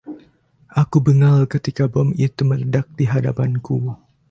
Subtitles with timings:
[0.81, 3.77] Aku bengal ketika bom itu meledak di hadapanku.